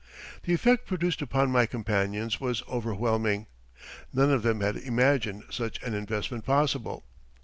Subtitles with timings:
[0.41, 3.45] The effect produced upon my companions was overwhelming.
[4.11, 7.05] None of them had imagined such an investment possible.